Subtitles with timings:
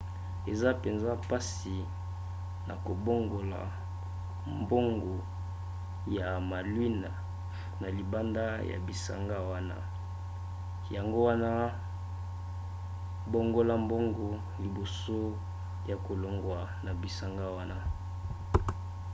[0.51, 1.77] eza mpenza mpasi
[2.67, 3.59] na kobongola
[4.61, 5.15] mbongo
[6.15, 7.15] ya malouines
[7.81, 9.77] na libanda ya bisanga wana
[10.95, 11.49] yango wana
[13.31, 14.27] bongola mbongo
[14.63, 15.19] liboso
[15.89, 17.77] ya kolongwa na bisanga wana